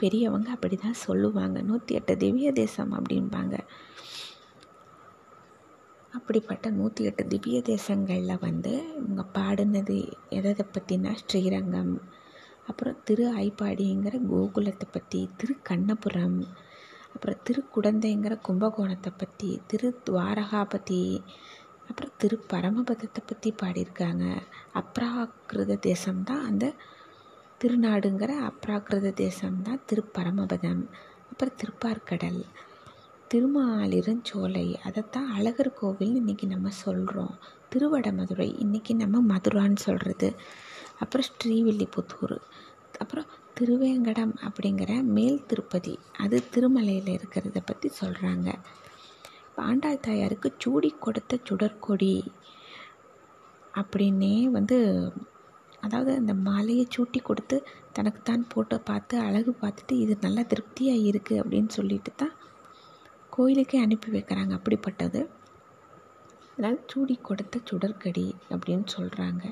பெரியவங்க 0.00 0.48
அப்படி 0.56 0.76
தான் 0.76 1.02
சொல்லுவாங்க. 1.06 1.58
நூற்றி 1.70 1.92
எட்டு 1.98 2.14
திவ்ய 2.22 2.48
தேசம் 2.60 2.92
அப்படிம்பாங்க. 2.98 3.56
அப்படிப்பட்ட 6.12 6.66
நூற்றி 6.78 7.02
எட்டு 7.10 7.22
திவ்ய 7.32 7.58
தேசங்களில் 7.68 8.42
வந்து 8.48 8.72
இவங்க 8.98 9.22
பாடினது 9.36 9.96
எதை 10.38 10.64
பற்றினா 10.74 11.12
ஸ்ரீரங்கம் 11.22 11.94
அப்புறம் 12.70 12.98
திரு 13.06 13.24
ஐப்பாடிங்கிற 13.44 14.16
கோகுலத்தை 14.32 14.86
பற்றி 14.96 15.20
திரு 15.38 15.54
கண்ணபுரம் 15.68 16.36
அப்புறம் 17.14 17.42
திருக்குடந்தைங்கிற 17.50 18.34
கும்பகோணத்தை 18.40 19.12
பற்றி 19.18 19.60
திரு 19.66 20.00
துவாரகா 20.10 20.64
பற்றி 20.68 21.00
அப்புறம் 21.88 22.12
திரு 22.16 22.36
பரமபதத்தை 22.52 23.22
பற்றி 23.26 23.54
பாடியிருக்காங்க. 23.62 24.24
அப்ராக்கிருத 24.74 25.78
தேசம்தான் 25.86 26.44
அந்த 26.44 26.66
திருநாடுங்கிற 27.60 28.32
அப்ராக்கிருத 28.50 29.10
தேசம்தான் 29.24 29.82
திருப்பரமபதம் 29.86 30.82
அப்புறம் 31.30 31.58
திருப்பார்கடல் 31.60 32.40
திருமாலிருஞ்சோலை 33.30 34.66
அதைத்தான் 34.82 35.28
அழகர் 35.32 35.70
கோவில்னு 35.82 36.20
இன்றைக்கி 36.22 36.46
நம்ம 36.46 36.70
சொல்கிறோம் 36.84 37.34
திருவடமதுரை 37.72 38.48
இன்றைக்கி 38.64 38.94
நம்ம 38.94 39.22
மதுரான்னு 39.34 39.76
சொல்கிறது 39.76 40.28
அப்புறம் 40.98 41.28
ஸ்ரீவில்லிபுத்தூர் 41.30 42.36
அப்புறம் 42.98 43.28
திருவேங்கடம் 43.62 44.32
அப்படிங்கிற 44.42 44.92
மேல் 45.16 45.44
திருப்பதி 45.46 45.92
அது 46.18 46.36
திருமலையில் 46.54 47.10
இருக்கிறத 47.14 47.58
பற்றி 47.64 47.88
சொல்கிறாங்க 48.00 48.48
ஆண்டாள் 49.62 50.00
தாயாருக்கு 50.00 50.48
சூடி 50.58 50.90
கொடுத்த 50.98 51.38
சுடற்கொடி 51.48 52.14
அப்படின்னே 53.74 54.36
வந்து 54.50 54.78
அதாவது 55.82 56.12
அந்த 56.14 56.34
மாலையை 56.34 56.86
சூட்டி 56.96 57.20
கொடுத்து 57.22 57.56
தனக்குத்தான் 57.92 58.44
போட்டு 58.48 58.76
பார்த்து 58.80 59.14
அழகு 59.18 59.52
பார்த்துட்டு 59.62 59.94
இது 59.96 60.16
நல்லா 60.20 60.42
திருப்தியாக 60.42 61.06
இருக்குது 61.10 61.40
அப்படின்னு 61.42 61.68
சொல்லிட்டு 61.68 62.12
தான் 62.16 62.34
கோயிலுக்கே 63.30 63.78
அனுப்பி 63.78 64.10
வைக்கிறாங்க. 64.10 64.52
அப்படிப்பட்டது. 64.52 65.20
அதனால் 66.52 66.78
சூடி 66.86 67.14
கொடுத்த 67.22 67.60
சுடற்கடி 67.70 68.26
அப்படின்னு 68.50 68.86
சொல்கிறாங்க 68.96 69.44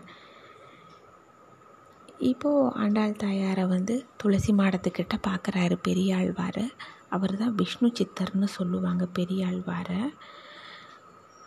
இப்போது 2.20 2.72
ஆண்டாள் 2.74 3.12
தாயாரை 3.16 3.64
வந்து 3.66 3.94
துளசி 4.16 4.52
மாடத்துக்கிட்ட 4.52 5.14
பார்க்குறாரு 5.28 5.76
பெரியாழ்வார். 5.82 6.64
அவர் 7.08 7.34
தான் 7.36 7.54
விஷ்ணு 7.54 7.88
சித்தர்னு 7.98 8.48
சொல்லுவாங்க 8.56 9.04
பெரியாழ்வாரை. 9.18 10.00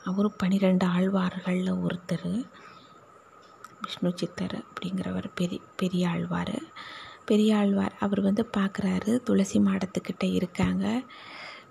அவரும் 0.06 0.38
பன்னிரெண்டு 0.38 0.86
ஆழ்வார்களில் 0.86 1.82
ஒருத்தர். 1.86 2.32
விஷ்ணு 3.84 4.12
சித்தர் 4.16 4.58
அப்படிங்கிறவர் 4.64 5.30
பெரிய 5.36 5.62
பெரியாழ்வார். 5.76 6.56
பெரியாழ்வார் 7.26 7.96
அவர் 8.00 8.22
வந்து 8.22 8.46
பார்க்குறாரு 8.58 9.12
துளசி 9.24 9.60
மாடத்துக்கிட்ட 9.60 10.26
இருக்காங்க. 10.32 10.86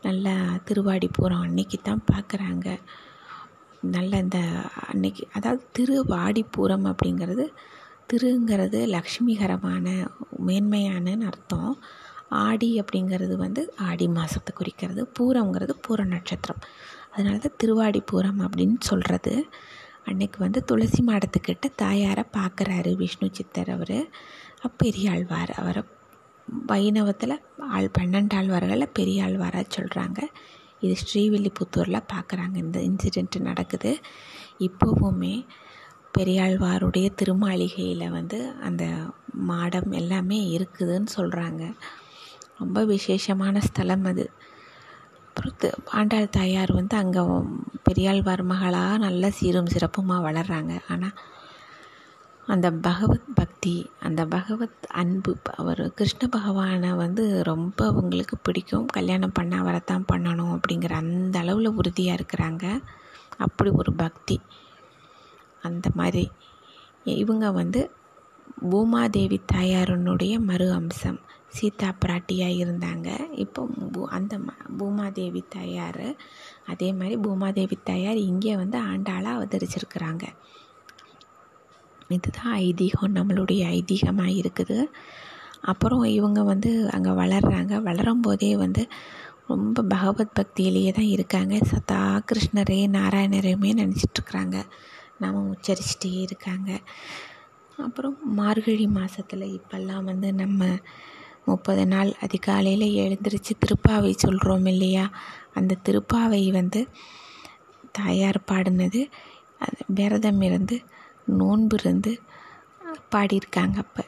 நல்லா 0.03 0.37
திருவாடிப்புறம் 0.69 1.45
அன்னைக்கு 1.47 1.79
தான் 1.83 2.09
பார்க்குறாங்க 2.13 2.69
நல்ல 3.83 4.19
இந்த 4.19 4.41
அன்னைக்கு 4.87 5.29
அதாவது 5.33 5.63
திருவாடிப்பூரம் 5.79 6.85
அப்படிங்கிறது 6.85 7.45
திருங்கிறது 8.11 8.81
லக்ஷ்மிகரமான 8.95 9.87
மேன்மையானன்னு 10.47 11.27
அர்த்தம். 11.31 11.75
ஆடி 12.47 12.69
அப்படிங்கிறது 12.81 13.35
வந்து 13.37 13.63
ஆடி 13.89 14.07
மாதத்தை 14.09 14.53
குறிக்கிறது. 14.55 15.03
பூரங்கிறது 15.19 15.75
பூர 15.87 16.05
நட்சத்திரம். 16.05 16.63
அதனால 17.13 17.39
தான் 17.39 17.59
திருவாடி 17.63 18.03
பூரம் 18.13 18.41
அப்படின்னு 18.45 18.77
சொல்கிறது 18.91 19.35
அன்னைக்கு 20.05 20.39
வந்து 20.39 20.61
துளசி 20.65 21.01
மாடத்துக்கிட்ட 21.07 21.67
தாயாரை 21.77 22.25
பார்க்குறாரு 22.39 22.93
விஷ்ணு 22.97 23.29
சித்தர் 23.33 23.71
அவர். 23.71 23.99
பெரியாழ்வார். 24.77 25.53
அவரை 25.61 25.83
வைணவத்தில் 26.67 27.35
ஆள் 27.75 27.95
பன்னெண்டு 27.99 28.35
ஆழ்வார்களை 28.39 28.87
பெரியாழ்வாராக 28.99 29.67
சொல்கிறாங்க 29.77 30.21
இது 30.85 30.95
ஸ்ரீவில்லிபுத்தூரில் 31.03 32.09
பார்க்குறாங்க 32.13 32.57
இந்த 32.65 32.79
இன்சிடெண்ட் 32.89 33.37
நடக்குது. 33.41 33.93
இப்போவுமே 34.59 35.35
பெரியாழ்வாருடைய 36.19 37.07
திருமாளிகையில் 37.23 38.11
வந்து 38.11 38.53
அந்த 38.61 38.85
மாடம் 39.49 39.91
எல்லாமே 39.91 40.59
இருக்குதுன்னு 40.59 41.07
சொல்கிறாங்க 41.17 41.63
ரொம்ப 42.59 42.85
விசேஷமான 42.85 43.61
ஸ்தலம் 43.61 44.05
அது. 44.05 44.31
அப்புறம் 45.29 45.85
ஆண்டாள் 45.91 46.29
தாயார் 46.31 46.73
வந்து 46.73 46.97
அங்கே 46.97 47.23
பெரியாழ்வார் 47.83 48.43
மகளாக 48.43 48.99
நல்ல 48.99 49.31
சீரும் 49.31 49.73
சிறப்புமாக 49.75 50.27
வளர்கிறாங்க 50.27 50.81
ஆனால் 50.89 51.17
அந்த 52.47 52.71
பகவத் 52.71 53.35
பக்தி 53.35 53.75
அந்த 54.01 54.27
பகவத் 54.27 54.87
அன்பு 54.93 55.37
அவர் 55.57 55.83
கிருஷ்ண 55.95 56.29
பகவானை 56.29 56.91
வந்து 56.93 57.43
ரொம்ப 57.43 57.87
அவங்களுக்கு 57.87 58.37
பிடிக்கும். 58.39 58.87
கல்யாணம் 58.87 59.33
பண்ண 59.33 59.57
அவரை 59.57 59.81
தான் 59.85 60.05
பண்ணணும் 60.13 60.53
அப்படிங்கிற 60.57 60.93
அந்த 60.93 61.39
அளவில் 61.39 61.69
உறுதியாக 61.69 62.19
இருக்கிறாங்க. 62.19 62.65
அப்படி 63.39 63.71
ஒரு 63.71 63.93
பக்தி. 63.93 64.41
அந்த 65.63 65.89
மாதிரி. 65.95 66.25
இவங்க 67.23 67.47
வந்து 67.51 67.81
பூமாதேவி 68.71 69.39
தாயாரனுடைய 69.53 70.35
மறு 70.49 70.67
அம்சம். 70.73 71.21
சீதா 71.57 71.89
பிராட்டியாக 72.03 72.59
இருந்தாங்க. 72.63 73.09
இப்போ 73.45 73.61
பூ 73.93 74.03
அந்த 74.19 74.35
பூமாதேவி 74.79 75.43
தாயார் 75.49 76.07
அதே 76.67 76.89
மாதிரி 76.93 77.17
பூமாதேவி 77.17 77.77
தாயார் 77.85 78.21
இங்கே 78.31 78.55
வந்து 78.57 78.79
ஆண்டாளாக 78.91 79.39
அவதரிச்சிருக்கிறாங்க. 79.39 80.25
இதுதான் 82.09 82.55
ஐதீகம் 82.59 83.17
நம்மளுடைய 83.19 83.63
ஐதீகமாக 83.79 84.39
இருக்குது. 84.41 84.79
அப்புறம் 85.63 86.05
இவங்க 86.19 86.41
வந்து 86.43 86.71
அங்கே 86.91 87.11
வளர்கிறாங்க 87.11 87.75
வளரும் 87.83 88.21
போதே 88.21 88.57
வந்து 88.57 88.83
ரொம்ப 89.47 89.83
பகவத் 89.83 90.35
பக்தியிலேயே 90.39 90.91
தான் 90.93 91.13
இருக்காங்க. 91.17 91.55
சதா 91.71 92.01
கிருஷ்ணரே 92.31 92.81
நாராயணரையுமே 92.97 93.71
நினச்சிட்ருக்குறாங்க 93.83 94.59
நாம 95.23 95.43
உச்சரிச்சிட்டே 95.53 96.13
இருக்காங்க. 96.21 96.71
அப்புறம் 97.79 98.17
மார்கழி 98.35 98.87
மாதத்தில் 98.89 99.47
இப்போல்லாம் 99.53 100.05
வந்து 100.05 100.29
நம்ம 100.35 100.63
முப்பது 101.45 101.85
நாள் 101.87 102.11
அதிகாலையில் 102.21 102.89
எழுந்திரிச்சு 102.97 103.53
திருப்பாவை 103.63 104.11
சொல்கிறோம் 104.17 104.67
இல்லையா? 104.67 105.05
அந்த 105.55 105.77
திருப்பாவை 105.85 106.43
வந்து 106.51 106.81
தாயார் 107.93 108.41
பாடினது. 108.53 109.01
அது 109.59 109.81
விரதம் 109.87 110.41
இருந்து 110.41 110.77
நோன்பு 111.33 111.77
இருந்து 111.81 112.13
பாடியிருக்காங்க 113.11 113.77
அப்போ. 113.77 114.05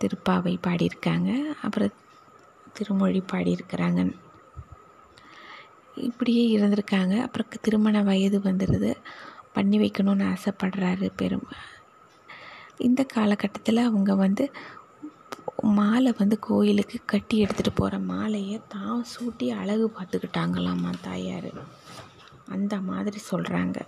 திருப்பாவை 0.00 0.54
பாடியிருக்காங்க. 0.66 1.30
அப்புறம் 1.62 1.94
திருமொழி 2.72 3.22
பாடியிருக்கிறாங்க. 3.32 4.00
இப்படியே 6.00 6.44
இருந்திருக்காங்க. 6.56 7.14
அப்புறம் 7.20 7.48
திருமண 7.60 8.02
வயது 8.02 8.38
வந்துடுது 8.40 8.92
பண்ணி 9.54 9.78
வைக்கணும்னு 9.78 10.24
ஆசைப்படுறாரு 10.32 11.08
பெரும். 11.16 11.46
இந்த 12.78 13.02
காலகட்டத்தில் 13.14 13.88
அவங்க 13.88 14.14
வந்து 14.14 14.44
மாலை 15.78 16.10
வந்து 16.18 16.36
கோயிலுக்கு 16.38 16.98
கட்டி 17.04 17.36
எடுத்துகிட்டு 17.44 17.72
போகிற 17.74 17.98
மாலையை 18.12 18.58
தான் 18.68 19.04
சூட்டி 19.12 19.46
அழகு 19.60 19.86
பார்த்துக்கிட்டாங்களாம்மா 19.96 20.92
தாயார். 21.02 21.50
அந்த 22.48 22.74
மாதிரி 22.80 23.18
சொல்கிறாங்க 23.30 23.78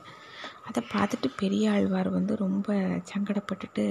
அதை 0.69 0.81
பார்த்துட்டு 0.95 1.29
பெரியாழ்வார் 1.37 2.11
வந்து 2.11 2.37
ரொம்ப 2.37 2.73
சங்கடப்பட்டுட்டு 3.13 3.87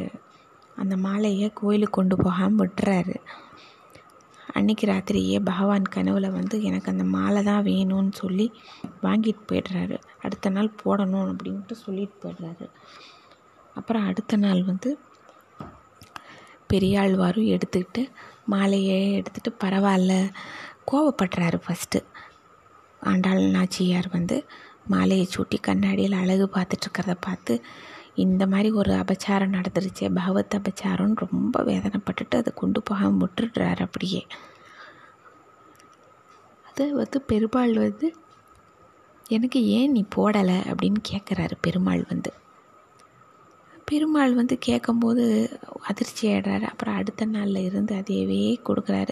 அந்த 0.78 0.96
மாலையை 0.98 1.50
கோயிலுக்கு 1.54 1.98
கொண்டு 1.98 2.16
போகாமல் 2.16 2.62
விட்டுறாரு. 2.62 3.16
அன்னைக்கு 4.62 4.86
ராத்திரியே 4.88 5.38
பகவான் 5.44 5.86
கனவுல 5.96 6.28
வந்து 6.32 6.56
எனக்கு 6.64 6.92
அந்த 6.92 7.06
மாலை 7.16 7.42
தான் 7.44 7.66
வேணும்னு 7.66 8.14
சொல்லி 8.24 8.48
வாங்கிட்டு 9.04 9.44
போயிடுறாரு. 9.52 9.98
அடுத்த 10.22 10.50
நாள் 10.50 10.70
போடணும் 10.84 11.30
அப்படின்ட்டு 11.32 11.76
சொல்லிட்டு 11.86 12.18
போயிடுறாரு. 12.24 12.68
அப்புறம் 13.76 14.08
அடுத்த 14.10 14.38
நாள் 14.38 14.62
வந்து 14.64 14.90
பெரியாழ்வாரும் 16.70 17.52
எடுத்துக்கிட்டு 17.54 18.02
மாலையை 18.46 19.00
எடுத்துகிட்டு 19.20 19.52
பரவாயில்ல 19.64 20.14
கோவப்படுறாரு 20.92 21.58
ஃபஸ்ட்டு 21.66 22.00
ஆண்டாள் 23.02 23.44
நாச்சியார் 23.56 24.08
வந்து 24.18 24.38
மாலையை 24.94 25.26
சூட்டி 25.34 25.58
கண்ணாடியில் 25.62 26.22
அழகு 26.22 26.46
பார்த்துட்ருக்கிறத 26.56 27.16
பார்த்து 27.28 27.54
இந்த 28.16 28.48
மாதிரி 28.48 28.72
ஒரு 28.72 28.94
அபச்சாரம் 28.94 29.56
நடந்துருச்சு. 29.58 30.14
பகவத் 30.14 30.56
அபச்சாரம்னு 30.56 31.16
ரொம்ப 31.16 31.64
வேதனைப்பட்டுட்டு 31.64 32.36
அதை 32.36 32.54
கொண்டு 32.56 32.82
போகாமல் 32.82 33.30
விட்டுடுறாரு 33.30 33.80
அப்படியே. 33.80 34.28
அது 36.66 36.96
வந்து 36.96 37.22
பெருமாள் 37.22 37.74
வந்து 37.74 38.16
எனக்கு 39.28 39.66
ஏன் 39.66 39.92
நீ 39.92 40.06
போடலை? 40.16 40.58
அப்படின்னு 40.72 40.96
கேட்குறாரு 41.10 41.52
பெருமாள் 41.62 42.06
வந்து. 42.08 42.34
பெருமாள் 43.86 44.34
வந்து 44.34 44.58
கேட்கும்போது 44.58 45.24
அதிர்ச்சி 45.82 46.30
ஆடுறாரு 46.30 46.62
அப்புறம் 46.62 46.96
அடுத்த 46.96 47.26
நாளில் 47.26 47.56
இருந்து 47.56 47.96
அதையவே 47.96 48.60
கொடுக்குறாரு. 48.66 49.10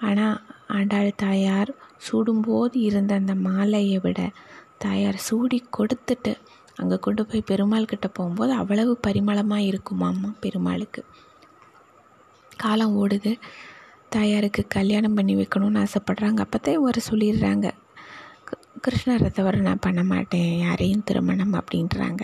ஆனால் 0.00 0.40
ஆண்டாள் 0.68 1.12
தாயார் 1.16 1.74
சூடும்போது 2.10 2.76
இருந்த 2.76 3.14
அந்த 3.14 3.34
மாலையை 3.34 3.98
விட 3.98 4.30
தாயார் 4.78 5.16
சூடி 5.16 5.64
கொடுத்துட்டு 5.78 6.34
அங்கே 6.76 6.96
கொண்டு 6.96 7.26
போய் 7.26 7.42
பெருமாள் 7.46 7.84
கிட்ட 7.84 8.08
போகும்போது 8.08 8.52
அவ்வளவு 8.52 8.98
பரிமளமாக 9.06 9.68
இருக்குமாம்மா 9.70 10.30
பெருமாளுக்கு? 10.40 11.04
காலம் 12.56 12.94
ஓடுது. 12.98 13.32
தாயாருக்கு 14.08 14.64
கல்யாணம் 14.68 15.14
பண்ணி 15.14 15.34
வைக்கணும்னு 15.36 15.80
ஆசைப்பட்றாங்க. 15.84 16.44
அப்போதான் 16.44 16.78
ஒரு 16.78 17.00
சொல்லிடுறாங்க. 17.10 17.70
கிருஷ்ணரை 18.84 19.30
தவிர 19.30 19.58
நான் 19.58 19.78
பண்ண 19.80 20.02
மாட்டேன். 20.02 20.58
யாரையும் 20.58 21.04
திருமணம் 21.04 21.52
அப்படின்றாங்க. 21.52 22.22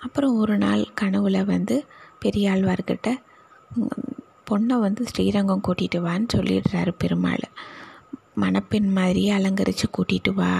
அப்புறம் 0.00 0.36
ஒரு 0.36 0.58
நாள் 0.58 0.82
கனவுல 1.00 1.44
வந்து 1.44 1.86
பெரியாழ்வார்கிட்ட 2.24 3.08
பொண்ணை 4.50 4.76
வந்து 4.78 5.06
ஸ்ரீரங்கம் 5.06 5.62
கூட்டிகிட்டு 5.68 5.98
வான்னு 6.06 6.26
சொல்லிடுறாரு 6.34 6.92
பெருமாள். 6.98 7.44
மணப்பெண் 8.34 8.88
மாதிரியே 8.88 9.30
அலங்கரித்து 9.30 9.86
கூட்டிகிட்டு 9.90 10.32
வா 10.32 10.52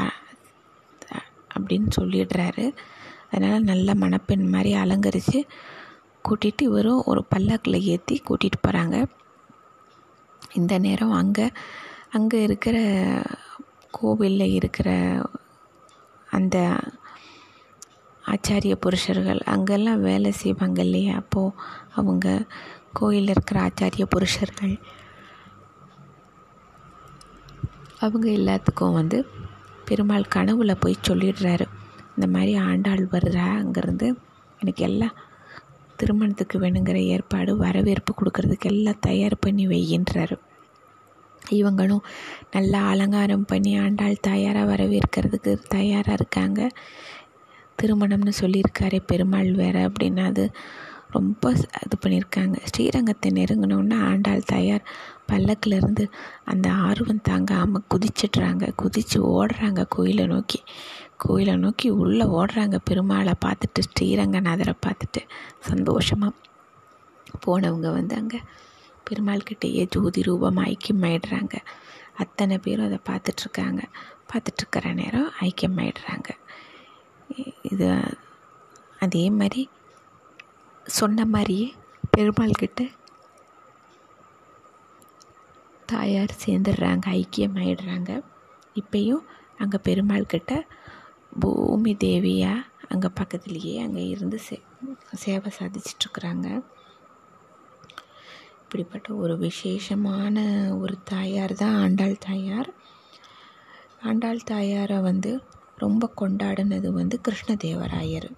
அப்படின்னு 1.61 1.91
சொல்லிடுறாரு. 2.01 2.67
அதனால் 3.31 3.63
நல்ல 3.63 3.95
மணப்பெண் 3.95 4.47
மாதிரி 4.49 4.73
அலங்கரித்து 4.75 5.41
கூட்டிகிட்டு 6.29 6.63
இவரும் 6.63 7.03
ஒரு 7.05 7.25
பல்லாக்கில் 7.35 7.87
ஏற்றி 7.93 8.23
கூட்டிகிட்டு 8.29 8.61
போகிறாங்க 8.67 8.97
இந்த 10.55 10.79
நேரம் 10.79 11.11
அங்கே 11.11 11.47
அங்கே 12.11 12.43
இருக்கிற 12.43 12.77
கோவிலில் 13.91 14.55
இருக்கிற 14.55 14.89
அந்த 16.29 16.57
ஆச்சாரிய 18.25 18.75
புருஷர்கள் 18.75 19.41
அங்கெல்லாம் 19.45 20.01
வேலை 20.01 20.31
செய்வாங்க 20.33 20.81
இல்லையா? 20.83 21.15
அப்போது 21.17 21.55
அவங்க 21.95 22.27
கோயிலில் 22.93 23.29
இருக்கிற 23.29 23.59
ஆச்சாரிய 23.61 24.05
புருஷர்கள் 24.05 24.75
அவங்க 27.99 28.27
எல்லாத்துக்கும் 28.31 28.93
வந்து 28.93 29.19
பெருமாள் 29.91 30.33
கனவுல 30.35 30.75
போய் 30.81 31.05
சொல்லிடுறாரு. 31.09 31.67
இந்த 32.17 32.27
மாதிரி 32.33 32.53
ஆண்டாள் 32.69 33.03
வருதா? 33.13 33.47
அங்கேருந்து 33.61 34.09
எனக்கு 34.61 34.85
எல்லாம் 34.89 35.17
திருமணத்துக்கு 35.97 36.57
வேணுங்கிற 36.61 36.99
ஏற்பாடு 37.15 37.53
வரவேற்பு 37.57 38.13
கொடுக்கறதுக்கு 38.19 38.71
எல்லாம் 38.73 39.03
தயார் 39.09 39.37
பண்ணி 39.41 39.65
வையின்றாரு. 39.67 40.37
இவங்களும் 41.51 42.05
நல்லா 42.51 42.81
அலங்காரம் 42.89 43.45
பண்ணி 43.45 43.73
ஆண்டாள் 43.79 44.25
தயாராக 44.29 44.69
வரவேற்கிறதுக்கு 44.73 45.53
தயாராக 45.69 46.19
இருக்காங்க. 46.21 46.61
திருமணம்னு 47.79 48.33
சொல்லியிருக்காரே 48.41 49.01
பெருமாள் 49.07 49.51
வேறு 49.53 49.81
அப்படின்னா 49.89 50.25
அது 50.25 50.45
ரொம்ப 51.11 51.53
இது 51.85 51.97
பண்ணியிருக்காங்க. 52.03 52.57
ஸ்ரீரங்கத்தை 52.71 53.29
நெருங்கினோன்னா 53.31 53.99
ஆண்டாள் 54.11 54.49
தயார் 54.53 54.85
பல்லக்கிலேருந்து 55.31 56.05
அந்த 56.45 56.67
ஆர்வம் 56.87 57.23
தாங்காமல் 57.23 57.87
குதிச்சிட்றாங்க. 57.95 58.65
குதித்து 58.77 59.19
ஓடுறாங்க 59.33 59.85
கோயிலை 59.89 60.27
நோக்கி. 60.27 60.61
கோயிலை 61.17 61.55
நோக்கி 61.57 61.89
உள்ளே 62.03 62.27
ஓடுறாங்க 62.39 62.77
பெருமாளை 62.91 63.35
பார்த்துட்டு 63.47 63.81
ஸ்ரீரங்கநாதரை 63.89 64.75
பார்த்துட்டு. 64.87 65.23
சந்தோஷமாக 65.71 66.33
போனவங்க 67.47 67.89
வந்து 67.93 68.15
அங்கே 68.17 68.41
பெருமாள்கிட்டேயே 69.11 69.83
ஜோதி 69.89 70.21
ரூபம் 70.23 70.59
ஐக்கியமாயிடுறாங்க. 70.71 71.55
அத்தனை 72.17 72.59
பேரும் 72.59 72.89
அதை 72.89 72.99
பார்த்துட்ருக்காங்க. 73.11 73.83
பார்த்துட்ருக்கிற 74.31 74.93
நேரம் 74.95 75.31
ஐக்கியமாயிடுறாங்க. 75.41 76.29
இது 77.63 77.89
அதே 78.99 79.25
மாதிரி 79.31 79.63
சொன்ன 80.87 81.25
மாதிரியே 81.25 81.69
பெருமாள்கிட்ட 82.17 82.83
தாயார் 85.93 86.33
சேர்ந்துடுறாங்க 86.45 87.07
ஐக்கியமாயிடுறாங்க. 87.21 88.11
இப்பயும் 88.81 89.25
அங்கே 89.63 89.79
பெருமாள் 89.87 90.33
கிட்ட 90.33 90.53
பூமி 91.43 91.93
தேவியாக 92.05 92.67
அங்கே 92.93 93.09
பக்கத்துலேயே 93.19 93.75
அங்கே 93.85 94.05
இருந்து 94.15 94.39
சே 94.47 94.57
சேவை 95.23 95.51
சாதிச்சிட்ருக்குறாங்க. 95.59 96.49
இப்படிப்பட்ட 98.63 99.09
ஒரு 99.23 99.35
விசேஷமான 99.47 100.37
ஒரு 100.83 100.97
தாயார் 101.13 101.55
தான் 101.63 101.79
ஆண்டாள் 101.85 102.17
தாயார். 102.27 102.71
ஆண்டாள் 104.09 104.47
தாயாரை 104.51 104.99
வந்து 105.09 105.31
ரொம்ப 105.85 106.05
கொண்டாடினது 106.21 106.89
வந்து 106.99 107.17
கிருஷ்ணதேவராயர். 107.27 108.29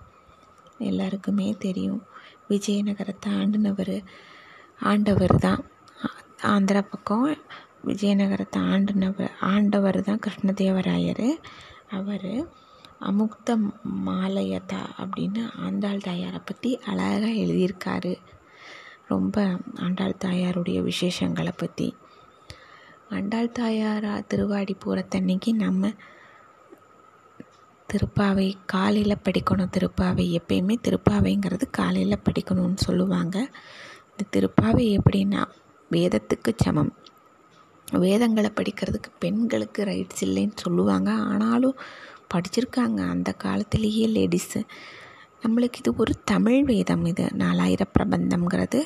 எல்லாருக்குமே 0.91 1.49
தெரியும் 1.65 2.03
விஜயநகரத்தை 2.51 3.31
ஆண்டினவர் 3.41 3.97
ஆண்டவர் 4.91 5.37
தான். 5.47 5.63
ஆந்திரா 6.51 6.81
பக்கம் 6.91 7.25
விஜயநகரத்தை 7.89 8.61
ஆண்டுனவர் 8.73 9.35
ஆண்டவர் 9.41 9.99
தான் 10.03 10.23
கிருஷ்ணதேவராயர். 10.27 11.29
அவர் 11.89 12.31
அமுக்த 13.09 13.57
மாலையதா 14.07 14.81
அப்படின்னு 15.03 15.43
ஆண்டாள் 15.67 16.01
தாயாரை 16.01 16.41
பற்றி 16.45 16.71
அழகாக 16.91 17.31
எழுதியிருக்காரு. 17.45 18.13
ரொம்ப 19.07 19.37
ஆண்டாள் 19.75 20.21
தாயாருடைய 20.25 20.81
விசேஷங்களை 20.91 21.55
பற்றி 21.57 21.89
ஆண்டாள் 23.09 23.55
தாயாரா 23.61 24.15
திருவாடி 24.27 24.77
போகிறத்தன்னைக்கு 24.85 25.53
நம்ம 25.55 25.93
திருப்பாவை 27.89 28.49
காலையில் 28.67 29.25
படிக்கணும். 29.25 29.75
திருப்பாவை 29.77 30.27
எப்பயுமே 30.39 30.77
திருப்பாவைங்கிறது 30.87 31.67
காலையில் 31.71 32.25
படிக்கணும்னு 32.27 32.87
சொல்லுவாங்க. 32.89 33.37
இந்த 34.11 34.25
திருப்பாவை 34.35 34.85
எப்படின்னா 34.99 35.43
வேதத்துக்கு 35.93 36.53
சமம். 36.57 36.93
வேதங்களை 37.93 38.51
படிக்கிறதுக்கு 38.57 39.11
பெண்களுக்கு 39.19 39.85
ரைட்ஸ் 39.85 40.25
இல்லைன்னு 40.25 40.53
சொல்லுவாங்க. 40.55 41.13
ஆனாலும் 41.13 41.77
படிச்சிருக்காங்க. 42.35 43.09
அந்த 43.09 43.33
காலத்திலேயே 43.33 44.07
லேடிஸு 44.07 44.61
நம்மளுக்கு 45.43 45.79
இது 45.79 45.95
ஒரு 45.97 46.15
தமிழ் 46.25 46.65
வேதம் 46.65 47.05
இது. 47.05 47.25
நாலாயிர 47.25 47.81
பிரபந்தம்ங்கிறது. 47.99 48.81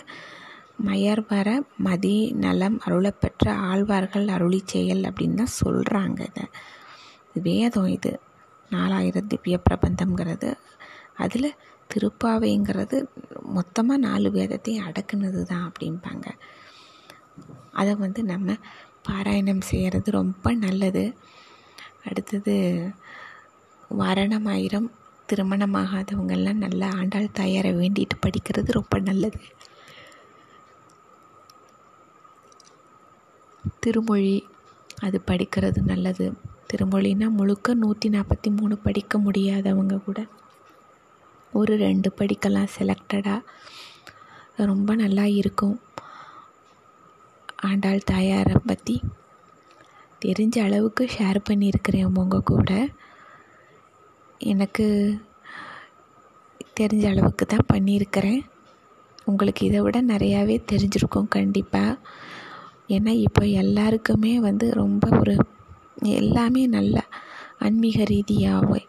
மயர்வர 0.87 1.59
மதி 1.77 2.33
நலம் 2.33 2.81
அருளப்பெற்ற 2.87 3.51
ஆழ்வார்கள் 3.51 4.29
அருளி 4.29 4.63
செயல் 4.65 5.01
அப்படின்னு 5.01 5.35
தான் 5.35 5.57
சொல்கிறாங்க 5.65 6.21
இதை. 6.21 6.45
வேதம் 7.33 7.87
இது. 7.87 8.21
நாலாயிரம் 8.71 9.27
திவ்ய 9.27 9.61
பிரபந்தம்ங்கிறது. 9.71 10.55
அதில் 11.17 11.55
திருப்பாவைங்கிறது 11.91 13.07
மொத்தமாக 13.43 14.01
நாலு 14.01 14.31
வேதத்தையும் 14.31 14.87
அடக்குனது 14.87 15.43
தான் 15.43 15.73
அப்படிம்பாங்க. 15.73 16.27
அதை 17.73 17.95
வந்து 17.95 18.25
நம்ம 18.25 18.57
பாராயணம் 19.09 19.61
செய்கிறது 19.61 20.11
ரொம்ப 20.11 20.53
நல்லது. 20.55 21.15
அடுத்தது 22.05 22.55
வரணமாயிரம் 23.91 24.91
திருமணமாகாதவங்கெல்லாம் 25.29 26.63
நல்லா 26.65 26.89
ஆண்டாள் 26.91 27.33
தாயாரை 27.33 27.73
வேண்டிட்டு 27.75 28.17
படிக்கிறது 28.27 28.73
ரொம்ப 28.73 28.99
நல்லது. 28.99 29.41
திருமொழி 33.81 34.47
அது 35.01 35.21
படிக்கிறது 35.27 35.81
நல்லது. 35.83 36.33
திருமொழினா 36.73 37.29
முழுக்க 37.29 37.75
நூற்றி 37.75 38.09
நாற்பத்தி 38.09 38.57
மூணு 38.57 38.79
படிக்க 38.79 39.19
முடியாதவங்க 39.19 39.97
கூட 39.99 40.27
ஒரு 41.53 41.77
ரெண்டு 41.77 42.13
படிக்கலாம் 42.19 42.73
செலக்டடாக 42.79 43.43
ரொம்ப 44.57 44.95
நல்லா 44.95 45.25
இருக்கும். 45.25 45.81
ஆண்டாள் 47.59 48.01
தாயாரை 48.05 48.57
பற்றி 48.67 49.01
தெரிஞ்ச 50.25 50.57
அளவுக்கு 50.59 51.09
ஷேர் 51.19 51.39
பண்ணியிருக்கிறேன் 51.49 52.19
உங்கள் 52.19 52.43
கூட. 52.43 52.71
எனக்கு 54.39 54.87
தெரிஞ்ச 56.81 57.05
அளவுக்கு 57.09 57.47
தான் 57.47 57.69
பண்ணியிருக்கிறேன். 57.73 58.43
உங்களுக்கு 59.25 59.67
இதை 59.67 59.81
விட 59.81 60.03
நிறையாவே 60.03 60.57
தெரிஞ்சிருக்கும் 60.73 61.29
கண்டிப்பாக 61.29 61.99
ஏன்னா 62.89 63.13
இப்போ 63.27 63.45
எல்லாருக்குமே 63.47 64.41
வந்து 64.41 64.75
ரொம்ப 64.75 65.09
ஒரு 65.19 65.37
எல்லாமே 66.01 66.67
நல்ல 66.67 67.05
ஆன்மீக 67.59 68.05
ரீதியாக 68.05 68.81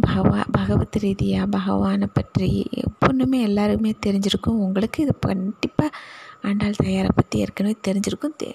பகவா 0.00 0.44
பகவத் 0.52 0.96
ரீதியாக 0.96 1.46
பகவானை 1.46 2.08
பற்றி 2.12 2.66
எப்பொண்ணுமே 2.84 3.40
எல்லாருக்குமே 3.40 3.94
தெரிஞ்சிருக்கும். 4.06 4.62
உங்களுக்கு 4.66 5.02
இது 5.02 5.18
கண்டிப்பாக 5.18 5.90
ஆண்டாள் 6.44 6.80
தயாரை 6.82 7.10
பற்றி 7.14 7.38
ஏற்கனவே 7.44 7.76
தெரிஞ்சிருக்கும். 7.86 8.36
தெ 8.42 8.48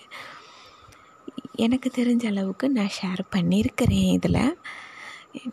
எனக்கு 1.65 1.89
தெரிஞ்ச 1.97 2.23
அளவுக்கு 2.31 2.65
நான் 2.69 2.95
ஷேர் 2.97 3.21
பண்ணியிருக்கிறேன் 3.35 4.09
இதில். 4.17 4.57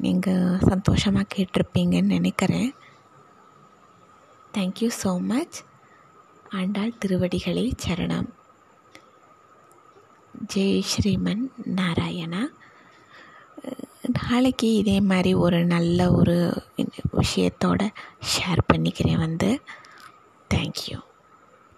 நீங்கள் 0.04 0.62
சந்தோஷமாக 0.70 1.32
கேட்டிருப்பீங்கன்னு 1.34 2.14
நினைக்கிறேன். 2.16 2.70
தேங்க்யூ 4.54 4.88
ஸோ 5.02 5.12
மச் 5.30 5.58
ஆண்டாள் 6.60 6.98
திருவடிகளே 7.02 7.66
சரணம். 7.84 8.30
ஜெய் 10.52 10.88
ஸ்ரீமன் 10.92 11.44
நாராயணா. 11.78 12.42
நாளைக்கு 14.18 14.68
இதே 14.74 14.98
மாதிரி 15.10 15.32
ஒரு 15.44 15.58
நல்ல 15.74 16.10
ஒரு 16.12 16.36
விஷயத்தோட 17.20 17.82
ஷேர் 18.32 18.62
பண்ணிக்கிறேன் 18.72 19.22
வந்து. 19.26 19.50
தேங்க்யூ 20.50 20.98